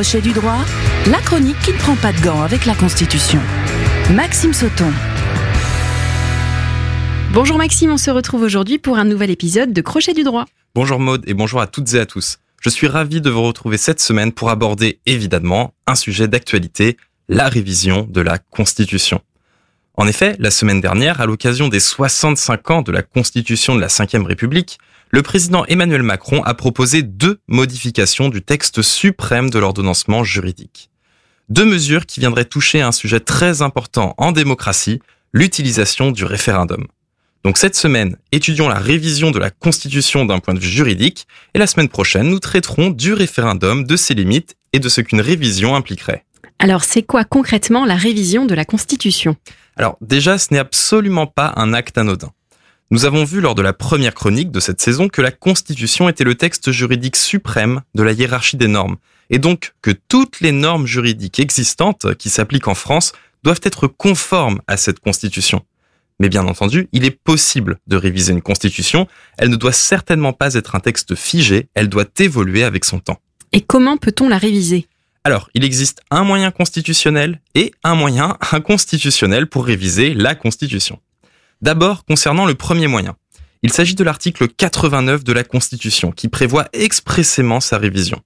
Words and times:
Crochet 0.00 0.22
du 0.22 0.32
droit, 0.32 0.64
la 1.10 1.18
chronique 1.18 1.58
qui 1.58 1.74
ne 1.74 1.76
prend 1.76 1.94
pas 1.94 2.10
de 2.14 2.20
gants 2.22 2.40
avec 2.40 2.64
la 2.64 2.74
Constitution. 2.74 3.38
Maxime 4.14 4.54
Sauton. 4.54 4.90
Bonjour 7.34 7.58
Maxime, 7.58 7.90
on 7.90 7.98
se 7.98 8.10
retrouve 8.10 8.40
aujourd'hui 8.40 8.78
pour 8.78 8.96
un 8.96 9.04
nouvel 9.04 9.28
épisode 9.28 9.74
de 9.74 9.80
Crochet 9.82 10.14
du 10.14 10.22
droit. 10.22 10.46
Bonjour 10.74 10.98
Maude 11.00 11.24
et 11.26 11.34
bonjour 11.34 11.60
à 11.60 11.66
toutes 11.66 11.92
et 11.92 12.00
à 12.00 12.06
tous. 12.06 12.38
Je 12.62 12.70
suis 12.70 12.86
ravi 12.86 13.20
de 13.20 13.28
vous 13.28 13.42
retrouver 13.42 13.76
cette 13.76 14.00
semaine 14.00 14.32
pour 14.32 14.48
aborder 14.48 15.00
évidemment 15.04 15.74
un 15.86 15.96
sujet 15.96 16.28
d'actualité, 16.28 16.96
la 17.28 17.50
révision 17.50 18.08
de 18.08 18.22
la 18.22 18.38
Constitution. 18.38 19.20
En 19.98 20.06
effet, 20.06 20.34
la 20.38 20.50
semaine 20.50 20.80
dernière, 20.80 21.20
à 21.20 21.26
l'occasion 21.26 21.68
des 21.68 21.78
65 21.78 22.70
ans 22.70 22.80
de 22.80 22.90
la 22.90 23.02
Constitution 23.02 23.74
de 23.74 23.82
la 23.82 23.88
Ve 23.88 24.24
République, 24.24 24.78
le 25.10 25.22
président 25.22 25.64
Emmanuel 25.66 26.02
Macron 26.02 26.42
a 26.44 26.54
proposé 26.54 27.02
deux 27.02 27.40
modifications 27.48 28.28
du 28.28 28.42
texte 28.42 28.80
suprême 28.80 29.50
de 29.50 29.58
l'ordonnancement 29.58 30.22
juridique. 30.22 30.90
Deux 31.48 31.64
mesures 31.64 32.06
qui 32.06 32.20
viendraient 32.20 32.44
toucher 32.44 32.80
un 32.80 32.92
sujet 32.92 33.18
très 33.18 33.60
important 33.60 34.14
en 34.18 34.30
démocratie, 34.30 35.00
l'utilisation 35.32 36.12
du 36.12 36.24
référendum. 36.24 36.86
Donc 37.42 37.58
cette 37.58 37.74
semaine, 37.74 38.16
étudions 38.30 38.68
la 38.68 38.78
révision 38.78 39.32
de 39.32 39.38
la 39.40 39.50
Constitution 39.50 40.26
d'un 40.26 40.38
point 40.38 40.54
de 40.54 40.60
vue 40.60 40.68
juridique, 40.68 41.26
et 41.54 41.58
la 41.58 41.66
semaine 41.66 41.88
prochaine, 41.88 42.28
nous 42.28 42.38
traiterons 42.38 42.90
du 42.90 43.12
référendum, 43.12 43.84
de 43.84 43.96
ses 43.96 44.14
limites 44.14 44.54
et 44.72 44.78
de 44.78 44.88
ce 44.88 45.00
qu'une 45.00 45.20
révision 45.20 45.74
impliquerait. 45.74 46.24
Alors 46.60 46.84
c'est 46.84 47.02
quoi 47.02 47.24
concrètement 47.24 47.84
la 47.84 47.96
révision 47.96 48.46
de 48.46 48.54
la 48.54 48.64
Constitution? 48.64 49.34
Alors 49.76 49.96
déjà, 50.02 50.38
ce 50.38 50.52
n'est 50.52 50.60
absolument 50.60 51.26
pas 51.26 51.52
un 51.56 51.72
acte 51.72 51.98
anodin. 51.98 52.30
Nous 52.92 53.04
avons 53.04 53.22
vu 53.22 53.40
lors 53.40 53.54
de 53.54 53.62
la 53.62 53.72
première 53.72 54.14
chronique 54.14 54.50
de 54.50 54.58
cette 54.58 54.80
saison 54.80 55.08
que 55.08 55.22
la 55.22 55.30
Constitution 55.30 56.08
était 56.08 56.24
le 56.24 56.34
texte 56.34 56.72
juridique 56.72 57.14
suprême 57.14 57.82
de 57.94 58.02
la 58.02 58.10
hiérarchie 58.10 58.56
des 58.56 58.66
normes, 58.66 58.96
et 59.30 59.38
donc 59.38 59.74
que 59.80 59.92
toutes 59.92 60.40
les 60.40 60.50
normes 60.50 60.88
juridiques 60.88 61.38
existantes 61.38 62.16
qui 62.16 62.30
s'appliquent 62.30 62.66
en 62.66 62.74
France 62.74 63.12
doivent 63.44 63.60
être 63.62 63.86
conformes 63.86 64.60
à 64.66 64.76
cette 64.76 64.98
Constitution. 64.98 65.62
Mais 66.18 66.28
bien 66.28 66.44
entendu, 66.48 66.88
il 66.90 67.04
est 67.04 67.12
possible 67.12 67.78
de 67.86 67.96
réviser 67.96 68.32
une 68.32 68.42
Constitution, 68.42 69.06
elle 69.38 69.50
ne 69.50 69.56
doit 69.56 69.72
certainement 69.72 70.32
pas 70.32 70.54
être 70.54 70.74
un 70.74 70.80
texte 70.80 71.14
figé, 71.14 71.68
elle 71.74 71.88
doit 71.88 72.06
évoluer 72.18 72.64
avec 72.64 72.84
son 72.84 72.98
temps. 72.98 73.20
Et 73.52 73.60
comment 73.60 73.98
peut-on 73.98 74.28
la 74.28 74.36
réviser? 74.36 74.88
Alors, 75.22 75.48
il 75.54 75.62
existe 75.62 76.00
un 76.10 76.24
moyen 76.24 76.50
constitutionnel 76.50 77.40
et 77.54 77.72
un 77.84 77.94
moyen 77.94 78.36
inconstitutionnel 78.50 79.46
pour 79.46 79.64
réviser 79.64 80.12
la 80.12 80.34
Constitution. 80.34 80.98
D'abord, 81.62 82.04
concernant 82.06 82.46
le 82.46 82.54
premier 82.54 82.86
moyen. 82.86 83.16
Il 83.62 83.70
s'agit 83.70 83.94
de 83.94 84.02
l'article 84.02 84.48
89 84.48 85.22
de 85.24 85.32
la 85.34 85.44
Constitution 85.44 86.10
qui 86.10 86.28
prévoit 86.28 86.68
expressément 86.72 87.60
sa 87.60 87.76
révision. 87.76 88.22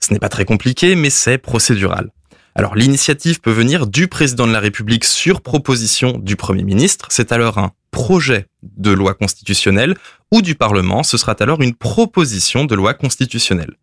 Ce 0.00 0.12
n'est 0.12 0.18
pas 0.18 0.30
très 0.30 0.46
compliqué, 0.46 0.94
mais 0.94 1.10
c'est 1.10 1.36
procédural. 1.36 2.10
Alors 2.54 2.74
l'initiative 2.74 3.40
peut 3.40 3.52
venir 3.52 3.86
du 3.86 4.08
président 4.08 4.46
de 4.46 4.52
la 4.52 4.60
République 4.60 5.04
sur 5.04 5.42
proposition 5.42 6.16
du 6.16 6.36
Premier 6.36 6.64
ministre. 6.64 7.06
C'est 7.10 7.30
alors 7.30 7.58
un 7.58 7.72
projet 7.90 8.46
de 8.62 8.90
loi 8.90 9.12
constitutionnelle 9.12 9.94
ou 10.32 10.40
du 10.40 10.54
Parlement. 10.54 11.02
Ce 11.02 11.18
sera 11.18 11.36
alors 11.40 11.60
une 11.60 11.74
proposition 11.74 12.64
de 12.64 12.74
loi 12.74 12.94
constitutionnelle. 12.94 13.76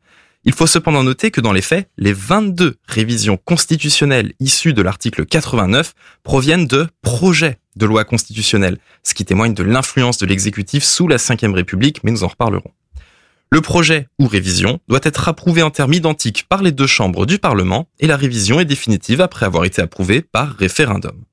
Il 0.43 0.53
faut 0.53 0.67
cependant 0.67 1.03
noter 1.03 1.29
que 1.31 1.41
dans 1.41 1.53
les 1.53 1.61
faits, 1.61 1.89
les 1.97 2.13
22 2.13 2.77
révisions 2.87 3.37
constitutionnelles 3.37 4.33
issues 4.39 4.73
de 4.73 4.81
l'article 4.81 5.25
89 5.25 5.93
proviennent 6.23 6.67
de 6.67 6.87
projets 7.01 7.59
de 7.75 7.85
loi 7.85 8.05
constitutionnelle, 8.05 8.77
ce 9.03 9.13
qui 9.13 9.25
témoigne 9.25 9.53
de 9.53 9.63
l'influence 9.63 10.17
de 10.17 10.25
l'exécutif 10.25 10.83
sous 10.83 11.07
la 11.07 11.17
Ve 11.17 11.53
République, 11.53 12.03
mais 12.03 12.11
nous 12.11 12.23
en 12.23 12.27
reparlerons. 12.27 12.71
Le 13.51 13.61
projet 13.61 14.07
ou 14.19 14.27
révision 14.27 14.79
doit 14.87 14.99
être 15.03 15.29
approuvé 15.29 15.61
en 15.61 15.69
termes 15.69 15.93
identiques 15.93 16.45
par 16.49 16.63
les 16.63 16.71
deux 16.71 16.87
chambres 16.87 17.25
du 17.25 17.37
Parlement 17.37 17.87
et 17.99 18.07
la 18.07 18.17
révision 18.17 18.59
est 18.59 18.65
définitive 18.65 19.21
après 19.21 19.45
avoir 19.45 19.65
été 19.65 19.81
approuvée 19.81 20.21
par 20.21 20.49
référendum. 20.55 21.23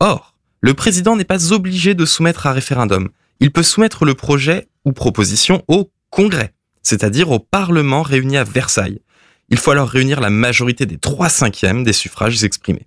Or, 0.00 0.34
le 0.60 0.74
président 0.74 1.16
n'est 1.16 1.24
pas 1.24 1.52
obligé 1.52 1.94
de 1.94 2.04
soumettre 2.04 2.46
à 2.46 2.52
référendum. 2.52 3.08
Il 3.40 3.52
peut 3.52 3.62
soumettre 3.62 4.04
le 4.04 4.14
projet 4.14 4.68
ou 4.84 4.92
proposition 4.92 5.64
au 5.68 5.90
Congrès 6.10 6.52
c'est-à-dire 6.86 7.32
au 7.32 7.40
Parlement 7.40 8.02
réuni 8.02 8.36
à 8.36 8.44
Versailles. 8.44 9.00
Il 9.48 9.58
faut 9.58 9.72
alors 9.72 9.88
réunir 9.88 10.20
la 10.20 10.30
majorité 10.30 10.86
des 10.86 10.98
trois 10.98 11.28
cinquièmes 11.28 11.82
des 11.82 11.92
suffrages 11.92 12.44
exprimés. 12.44 12.86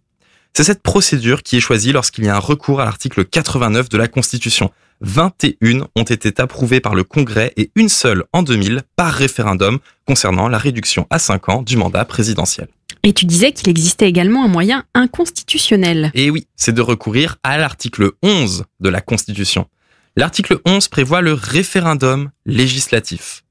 C'est 0.54 0.64
cette 0.64 0.82
procédure 0.82 1.44
qui 1.44 1.58
est 1.58 1.62
choisie 1.62 1.92
lorsqu'il 1.92 2.26
y 2.26 2.30
a 2.30 2.36
un 2.36 2.40
recours 2.40 2.82
à 2.82 2.86
l'article 2.86 3.26
89 3.26 3.90
de 3.90 3.98
la 3.98 4.08
Constitution. 4.08 4.72
21 5.02 5.88
ont 5.96 6.04
été 6.04 6.42
approuvées 6.42 6.82
par 6.82 6.96
le 6.96 7.04
Congrès 7.04 7.54
et 7.56 7.72
une 7.76 7.88
seule 7.88 8.26
en 8.34 8.44
2000 8.44 8.82
par 8.96 9.14
référendum 9.14 9.80
concernant 10.06 10.50
la 10.50 10.58
réduction 10.58 11.08
à 11.10 11.20
5 11.20 11.50
ans 11.50 11.62
du 11.62 11.78
mandat 11.78 12.04
présidentiel. 12.04 12.68
Et 13.04 13.14
tu 13.14 13.26
disais 13.26 13.54
qu'il 13.54 13.70
existait 13.70 14.10
également 14.10 14.44
un 14.44 14.50
moyen 14.50 14.84
inconstitutionnel. 14.94 16.12
Et 16.16 16.30
oui, 16.30 16.48
c'est 16.58 16.74
de 16.74 16.82
recourir 16.82 17.38
à 17.44 17.58
l'article 17.58 18.12
11 18.24 18.66
de 18.82 18.90
la 18.90 19.00
Constitution. 19.00 19.68
L'article 20.18 20.60
11 20.66 20.90
prévoit 20.90 21.22
le 21.22 21.34
référendum 21.34 22.30
législatif. 22.46 23.46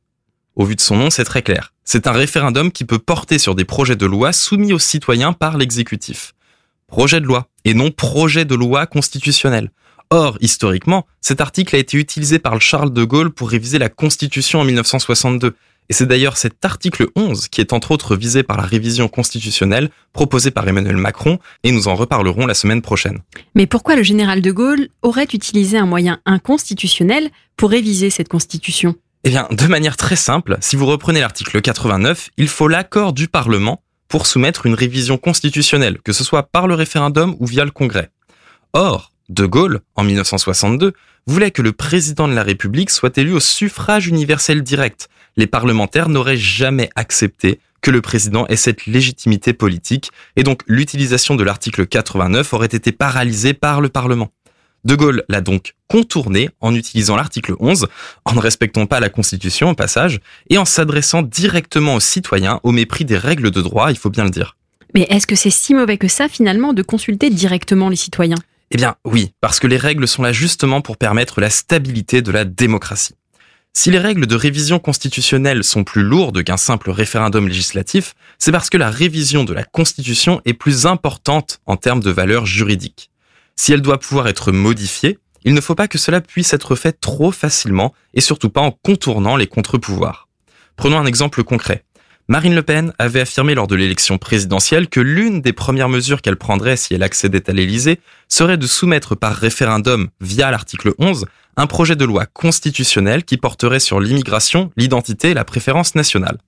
Au 0.55 0.65
vu 0.65 0.75
de 0.75 0.81
son 0.81 0.97
nom, 0.97 1.09
c'est 1.09 1.25
très 1.25 1.41
clair. 1.41 1.73
C'est 1.85 2.07
un 2.07 2.13
référendum 2.13 2.71
qui 2.71 2.85
peut 2.85 2.99
porter 2.99 3.39
sur 3.39 3.55
des 3.55 3.65
projets 3.65 3.97
de 3.97 4.05
loi 4.05 4.35
soumis 4.35 4.75
aux 4.75 4.79
citoyens 4.79 5.33
par 5.33 5.57
l'exécutif. 5.57 6.35
Projet 6.89 7.21
de 7.21 7.27
loi, 7.27 7.49
et 7.67 7.75
non 7.75 7.91
projet 7.91 8.47
de 8.47 8.55
loi 8.55 8.87
constitutionnel. 8.87 9.71
Or, 10.09 10.39
historiquement, 10.41 11.07
cet 11.21 11.43
article 11.43 11.77
a 11.77 11.79
été 11.79 11.99
utilisé 11.99 12.39
par 12.39 12.59
Charles 12.63 12.95
de 12.95 13.05
Gaulle 13.05 13.31
pour 13.31 13.51
réviser 13.51 13.79
la 13.79 13.91
Constitution 13.91 14.61
en 14.61 14.65
1962. 14.65 15.55
Et 15.91 15.93
c'est 15.93 16.07
d'ailleurs 16.07 16.39
cet 16.39 16.65
article 16.65 17.09
11 17.15 17.49
qui 17.49 17.61
est 17.61 17.75
entre 17.75 17.91
autres 17.91 18.17
visé 18.17 18.43
par 18.43 18.57
la 18.57 18.63
révision 18.63 19.07
constitutionnelle 19.09 19.91
proposée 20.15 20.51
par 20.51 20.67
Emmanuel 20.67 20.97
Macron, 20.97 21.39
et 21.63 21.73
nous 21.73 21.89
en 21.89 21.95
reparlerons 21.95 22.47
la 22.47 22.55
semaine 22.55 22.81
prochaine. 22.81 23.19
Mais 23.55 23.67
pourquoi 23.67 23.95
le 23.95 24.03
général 24.03 24.41
de 24.41 24.51
Gaulle 24.51 24.89
aurait 25.03 25.29
utilisé 25.31 25.77
un 25.77 25.87
moyen 25.87 26.21
inconstitutionnel 26.25 27.29
pour 27.59 27.71
réviser 27.71 28.09
cette 28.09 28.29
Constitution? 28.29 28.95
Eh 29.25 29.31
bien, 29.31 29.47
de 29.51 29.67
manière 29.67 29.99
très 29.99 30.17
simple, 30.17 30.57
si 30.61 30.77
vous 30.77 30.87
reprenez 30.87 31.21
l'article 31.21 31.61
89, 31.61 32.31
il 32.39 32.49
faut 32.49 32.69
l'accord 32.69 33.13
du 33.13 33.29
Parlement 33.29 33.83
pour 34.09 34.27
soumettre 34.27 34.67
une 34.67 34.75
révision 34.75 35.19
constitutionnelle, 35.19 35.99
que 36.01 36.13
ce 36.13 36.25
soit 36.25 36.45
par 36.45 36.67
le 36.67 36.75
référendum 36.75 37.37
ou 37.39 37.47
via 37.47 37.65
le 37.65 37.71
Congrès. 37.71 38.11
Or, 38.73 39.13
De 39.29 39.47
Gaulle, 39.47 39.81
en 39.97 40.05
1962, 40.05 40.95
voulait 41.27 41.51
que 41.51 41.63
le 41.63 41.73
président 41.73 42.27
de 42.27 42.35
la 42.35 42.43
République 42.43 42.91
soit 42.91 43.17
élu 43.19 43.33
au 43.35 43.41
suffrage 43.41 44.07
universel 44.07 44.63
direct. 44.63 45.09
Les 45.37 45.47
parlementaires 45.47 46.09
n'auraient 46.09 46.39
jamais 46.39 46.89
accepté 46.97 47.61
que 47.81 47.91
le 47.91 48.01
président 48.01 48.47
ait 48.49 48.57
cette 48.57 48.87
légitimité 48.87 49.53
politique, 49.53 50.11
et 50.37 50.43
donc 50.43 50.63
l'utilisation 50.67 51.37
de 51.37 51.45
l'article 51.45 51.87
89 51.87 52.53
aurait 52.55 52.67
été 52.67 52.93
paralysée 52.93 53.55
par 53.55 53.81
le 53.81 53.89
Parlement. 53.89 54.31
De 54.85 54.95
Gaulle 54.95 55.25
l'a 55.29 55.41
donc 55.41 55.75
contourné 55.89 56.51
en 56.61 56.75
utilisant 56.75 57.17
l'article 57.17 57.55
11, 57.59 57.89
en 58.25 58.35
ne 58.35 58.41
respectant 58.41 58.87
pas 58.87 59.01
la 59.01 59.09
Constitution 59.09 59.71
au 59.71 59.75
passage, 59.75 60.21
et 60.51 60.59
en 60.59 60.65
s'adressant 60.65 61.23
directement 61.23 61.97
aux 61.97 62.01
citoyens 62.01 62.61
au 62.63 62.73
mépris 62.73 63.05
des 63.05 63.19
règles 63.19 63.51
de 63.51 63.61
droit, 63.61 63.91
il 63.91 63.99
faut 63.99 64.11
bien 64.11 64.25
le 64.25 64.31
dire. 64.31 64.57
Mais 64.95 65.07
est-ce 65.11 65.27
que 65.27 65.37
c'est 65.37 65.51
si 65.51 65.75
mauvais 65.75 65.99
que 65.99 66.09
ça 66.09 66.29
finalement 66.29 66.73
de 66.73 66.83
consulter 66.83 67.31
directement 67.31 67.89
les 67.89 67.97
citoyens? 67.97 68.39
Eh 68.71 68.77
bien 68.77 68.97
oui, 69.05 69.33
parce 69.41 69.61
que 69.61 69.67
les 69.67 69.77
règles 69.77 70.07
sont 70.07 70.23
là 70.23 70.33
justement 70.33 70.81
pour 70.81 70.97
permettre 70.97 71.41
la 71.41 71.51
stabilité 71.51 72.23
de 72.23 72.31
la 72.31 72.45
démocratie. 72.45 73.15
Si 73.75 73.91
les 73.91 73.99
règles 73.99 74.27
de 74.27 74.35
révision 74.35 74.79
constitutionnelle 74.79 75.63
sont 75.63 75.85
plus 75.85 76.03
lourdes 76.03 76.43
qu'un 76.43 76.57
simple 76.57 76.91
référendum 76.91 77.47
législatif, 77.47 78.15
c'est 78.39 78.51
parce 78.51 78.71
que 78.71 78.77
la 78.77 78.91
révision 78.91 79.45
de 79.45 79.53
la 79.53 79.63
Constitution 79.63 80.41
est 80.45 80.55
plus 80.55 80.87
importante 80.87 81.61
en 81.67 81.77
termes 81.77 82.03
de 82.03 82.11
valeur 82.11 82.45
juridique. 82.45 83.11
Si 83.61 83.73
elle 83.73 83.83
doit 83.83 83.99
pouvoir 83.99 84.29
être 84.29 84.53
modifiée, 84.53 85.19
il 85.45 85.53
ne 85.53 85.61
faut 85.61 85.75
pas 85.75 85.89
que 85.89 85.99
cela 85.99 86.21
puisse 86.21 86.55
être 86.55 86.77
fait 86.77 86.93
trop 86.93 87.33
facilement 87.33 87.93
et 88.15 88.21
surtout 88.21 88.51
pas 88.51 88.61
en 88.61 88.71
contournant 88.71 89.35
les 89.35 89.49
contre-pouvoirs. 89.49 90.29
Prenons 90.77 90.97
un 90.97 91.07
exemple 91.07 91.43
concret. 91.43 91.83
Marine 92.29 92.55
Le 92.55 92.63
Pen 92.63 92.93
avait 93.01 93.23
affirmé 93.23 93.57
lors 93.57 93.67
de 93.67 93.75
l'élection 93.75 94.17
présidentielle 94.17 94.89
que 94.89 95.01
l'une 95.01 95.41
des 95.41 95.53
premières 95.53 95.89
mesures 95.89 96.23
qu'elle 96.23 96.37
prendrait 96.37 96.77
si 96.77 96.95
elle 96.95 97.03
accédait 97.03 97.51
à 97.51 97.53
l'Élysée 97.53 97.99
serait 98.29 98.59
de 98.59 98.67
soumettre 98.69 99.17
par 99.17 99.35
référendum 99.35 100.09
via 100.21 100.53
l'article 100.53 100.93
11 100.99 101.27
un 101.57 101.67
projet 101.67 101.97
de 101.97 102.05
loi 102.05 102.27
constitutionnel 102.27 103.25
qui 103.25 103.39
porterait 103.39 103.81
sur 103.81 103.99
l'immigration, 103.99 104.71
l'identité 104.77 105.31
et 105.31 105.35
la 105.35 105.45
préférence 105.45 105.97
nationale. 105.97 106.39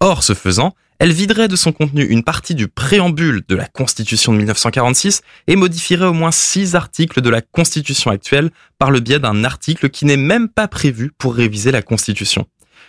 Or, 0.00 0.22
ce 0.22 0.32
faisant, 0.32 0.74
elle 0.98 1.12
viderait 1.12 1.46
de 1.48 1.54
son 1.54 1.70
contenu 1.70 2.04
une 2.04 2.24
partie 2.24 2.56
du 2.56 2.66
préambule 2.66 3.42
de 3.46 3.54
la 3.54 3.66
Constitution 3.66 4.32
de 4.32 4.38
1946 4.38 5.22
et 5.46 5.54
modifierait 5.54 6.06
au 6.06 6.12
moins 6.12 6.32
six 6.32 6.74
articles 6.74 7.20
de 7.20 7.30
la 7.30 7.40
Constitution 7.40 8.10
actuelle 8.10 8.50
par 8.78 8.90
le 8.90 8.98
biais 8.98 9.20
d'un 9.20 9.44
article 9.44 9.90
qui 9.90 10.06
n'est 10.06 10.16
même 10.16 10.48
pas 10.48 10.66
prévu 10.66 11.12
pour 11.16 11.34
réviser 11.34 11.70
la 11.70 11.82
Constitution. 11.82 12.46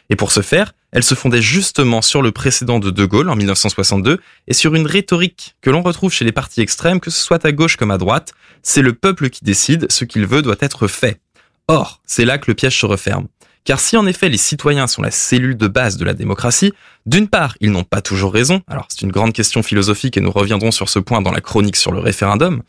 Et 0.09 0.15
pour 0.15 0.31
ce 0.31 0.41
faire, 0.41 0.73
elle 0.91 1.03
se 1.03 1.13
fondait 1.13 1.41
justement 1.41 2.01
sur 2.01 2.23
le 2.23 2.31
précédent 2.31 2.79
de 2.79 2.89
De 2.89 3.06
Gaulle 3.06 3.29
en 3.29 3.35
1962 3.35 4.19
et 4.47 4.53
sur 4.56 4.73
une 4.73 4.88
rhétorique 4.88 5.56
que 5.61 5.69
l'on 5.69 5.83
retrouve 5.83 6.11
chez 6.11 6.25
les 6.25 6.31
partis 6.31 6.61
extrêmes, 6.61 7.00
que 7.00 7.11
ce 7.11 7.21
soit 7.21 7.45
à 7.45 7.51
gauche 7.51 7.75
comme 7.75 7.91
à 7.91 8.00
droite, 8.00 8.33
c'est 8.63 8.81
le 8.81 8.94
peuple 8.94 9.29
qui 9.29 9.44
décide, 9.44 9.85
ce 9.91 10.03
qu'il 10.03 10.25
veut 10.25 10.41
doit 10.41 10.56
être 10.61 10.88
fait. 10.88 11.21
Or, 11.67 12.01
c'est 12.07 12.25
là 12.25 12.39
que 12.39 12.50
le 12.50 12.56
piège 12.56 12.79
se 12.79 12.88
referme 12.88 13.27
Car 13.69 13.80
si 13.80 13.98
en 13.98 14.07
effet 14.07 14.30
les 14.30 14.38
citoyens 14.38 14.88
sont 14.88 15.04
la 15.04 15.12
cellule 15.12 15.56
de 15.56 15.68
base 15.68 15.98
de 15.98 16.04
la 16.04 16.16
démocratie, 16.16 16.74
d'une 17.06 17.27
part, 17.27 17.56
ils 17.62 17.69
n'ont 17.69 17.83
pas 17.83 18.01
toujours 18.01 18.33
raison, 18.33 18.63
alors 18.68 18.88
c'est 18.89 19.04
une 19.04 19.12
grande 19.12 19.31
question 19.31 19.62
philosophique 19.62 20.18
et 20.18 20.21
nous 20.21 20.31
reviendrons 20.31 20.71
sur 20.71 20.89
ce 20.89 20.98
point 20.98 21.21
dans 21.21 21.31
la 21.31 21.39
chronique 21.39 21.75
sur 21.75 21.92
le 21.92 22.00
référendum, 22.00 22.63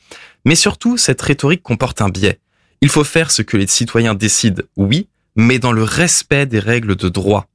mais 0.44 0.55
surtout 0.55 0.99
cette 0.99 1.23
rhétorique 1.23 1.62
comporte 1.62 2.02
un 2.02 2.11
biais. 2.11 2.38
Il 2.82 2.91
faut 2.91 3.02
faire 3.02 3.31
ce 3.31 3.41
que 3.41 3.56
les 3.56 3.67
citoyens 3.67 4.12
décident, 4.12 4.62
oui, 4.76 5.08
mais 5.37 5.58
dans 5.58 5.73
le 5.73 5.85
respect 5.85 6.44
des 6.44 6.58
règles 6.58 6.97
de 6.97 7.08
droit. 7.08 7.47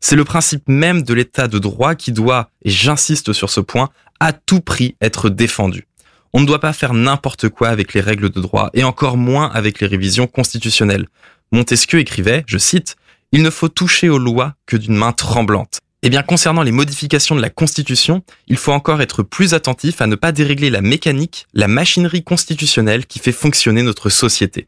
C'est 0.00 0.16
le 0.16 0.24
principe 0.24 0.66
même 0.66 1.02
de 1.02 1.12
l'état 1.12 1.46
de 1.46 1.58
droit 1.58 1.94
qui 1.94 2.10
doit, 2.10 2.48
et 2.62 2.70
j'insiste 2.70 3.34
sur 3.34 3.50
ce 3.50 3.60
point, 3.60 3.90
à 4.18 4.32
tout 4.32 4.62
prix 4.62 4.96
être 5.02 5.28
défendu. 5.28 5.88
On 6.32 6.40
ne 6.40 6.46
doit 6.46 6.58
pas 6.58 6.72
faire 6.72 6.94
n'importe 6.94 7.48
quoi 7.50 7.68
avec 7.68 7.92
les 7.92 8.00
règles 8.00 8.30
de 8.30 8.40
droit, 8.40 8.70
et 8.72 8.82
encore 8.82 9.18
moins 9.18 9.50
avec 9.52 9.80
les 9.80 9.86
révisions 9.86 10.26
constitutionnelles. 10.26 11.06
Montesquieu 11.54 12.00
écrivait, 12.00 12.42
je 12.48 12.58
cite, 12.58 12.96
Il 13.30 13.44
ne 13.44 13.48
faut 13.50 13.68
toucher 13.68 14.08
aux 14.08 14.18
lois 14.18 14.54
que 14.66 14.76
d'une 14.76 14.96
main 14.96 15.12
tremblante. 15.12 15.78
Eh 16.02 16.10
bien, 16.10 16.24
concernant 16.24 16.64
les 16.64 16.72
modifications 16.72 17.36
de 17.36 17.40
la 17.40 17.48
Constitution, 17.48 18.24
il 18.48 18.56
faut 18.56 18.72
encore 18.72 19.00
être 19.00 19.22
plus 19.22 19.54
attentif 19.54 20.00
à 20.00 20.08
ne 20.08 20.16
pas 20.16 20.32
dérégler 20.32 20.68
la 20.68 20.80
mécanique, 20.80 21.46
la 21.54 21.68
machinerie 21.68 22.24
constitutionnelle 22.24 23.06
qui 23.06 23.20
fait 23.20 23.30
fonctionner 23.30 23.84
notre 23.84 24.10
société. 24.10 24.66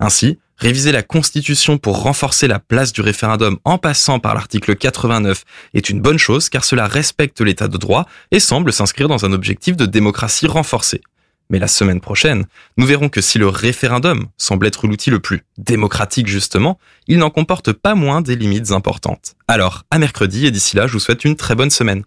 Ainsi, 0.00 0.38
réviser 0.56 0.90
la 0.90 1.02
Constitution 1.02 1.76
pour 1.76 2.00
renforcer 2.02 2.48
la 2.48 2.58
place 2.58 2.94
du 2.94 3.02
référendum 3.02 3.58
en 3.66 3.76
passant 3.76 4.18
par 4.18 4.34
l'article 4.34 4.74
89 4.74 5.44
est 5.74 5.90
une 5.90 6.00
bonne 6.00 6.18
chose 6.18 6.48
car 6.48 6.64
cela 6.64 6.86
respecte 6.86 7.42
l'état 7.42 7.68
de 7.68 7.76
droit 7.76 8.06
et 8.30 8.40
semble 8.40 8.72
s'inscrire 8.72 9.08
dans 9.08 9.26
un 9.26 9.32
objectif 9.32 9.76
de 9.76 9.84
démocratie 9.84 10.46
renforcée. 10.46 11.02
Mais 11.50 11.58
la 11.58 11.68
semaine 11.68 12.00
prochaine, 12.00 12.46
nous 12.76 12.86
verrons 12.86 13.08
que 13.08 13.20
si 13.20 13.38
le 13.38 13.48
référendum 13.48 14.26
semble 14.36 14.66
être 14.66 14.86
l'outil 14.86 15.10
le 15.10 15.20
plus 15.20 15.42
démocratique 15.58 16.26
justement, 16.26 16.78
il 17.08 17.18
n'en 17.18 17.30
comporte 17.30 17.72
pas 17.72 17.94
moins 17.94 18.20
des 18.22 18.36
limites 18.36 18.70
importantes. 18.70 19.34
Alors, 19.48 19.84
à 19.90 19.98
mercredi 19.98 20.46
et 20.46 20.50
d'ici 20.50 20.76
là, 20.76 20.86
je 20.86 20.94
vous 20.94 21.00
souhaite 21.00 21.24
une 21.24 21.36
très 21.36 21.54
bonne 21.54 21.70
semaine. 21.70 22.02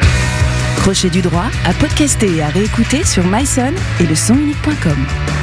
Crochet 0.77 1.09
du 1.09 1.21
droit 1.21 1.45
à 1.65 1.73
podcaster 1.73 2.35
et 2.37 2.41
à 2.41 2.49
réécouter 2.49 3.03
sur 3.03 3.23
myson 3.25 3.73
et 3.99 4.03
le. 4.03 5.34